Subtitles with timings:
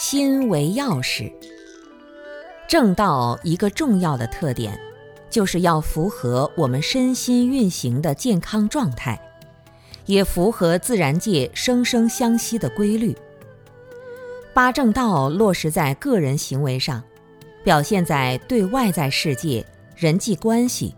[0.00, 1.30] 心为钥匙。
[2.66, 4.80] 正道一个重要的特点，
[5.28, 9.20] 就是要符合我们身心运行的健康状态，
[10.06, 13.14] 也符合自然界生生相息的规律。
[14.54, 17.04] 八正道落实在个人行为上，
[17.62, 19.62] 表现在对外在世界、
[19.94, 20.94] 人际关系。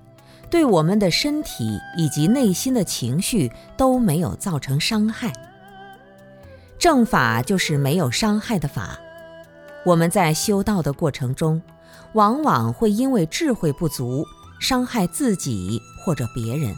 [0.48, 5.32] 对我们的身体以及内心的情绪都没有造成伤害。
[6.82, 8.98] 正法就是没有伤害的法。
[9.86, 11.62] 我们在修道的过程中，
[12.14, 14.26] 往往会因为智慧不足，
[14.58, 16.74] 伤害自己或者别人。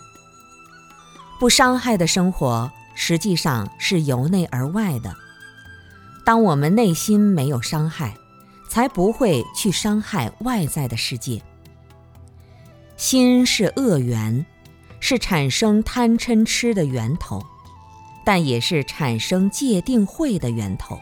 [1.41, 5.11] 不伤害的生活，实际上是由内而外的。
[6.23, 8.15] 当我们内心没有伤害，
[8.69, 11.41] 才不会去伤害外在的世界。
[12.99, 14.45] 心是恶缘，
[15.01, 17.43] 是产生贪嗔痴的源头，
[18.25, 20.99] 但也是产生戒定慧的源头。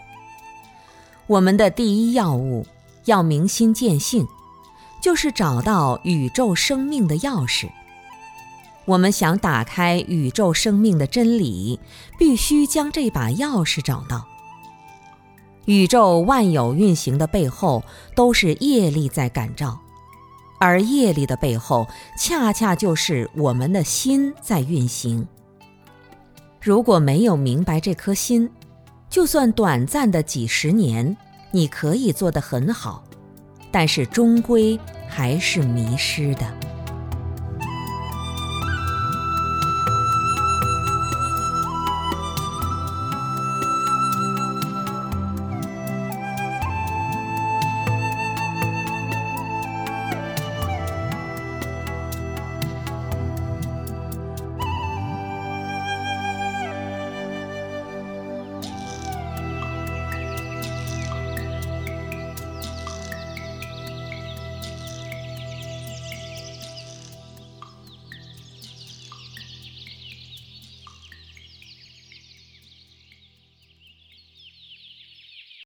[1.27, 2.67] 我们的第一要务，
[3.05, 4.27] 要明心见性，
[5.01, 7.71] 就是找到宇宙生命的钥匙。
[8.85, 11.79] 我们想打开宇宙生命的真理，
[12.19, 14.27] 必须将这把钥匙找到。
[15.67, 17.85] 宇宙万有运行的背后，
[18.17, 19.79] 都是业力在感召。
[20.59, 21.87] 而业力的背后，
[22.19, 25.27] 恰恰就是我们的心在运行。
[26.63, 28.49] 如果没有明白这颗心，
[29.11, 31.17] 就算短暂的几十年，
[31.51, 33.03] 你可以做得很好，
[33.73, 36.47] 但是终归还是迷失的。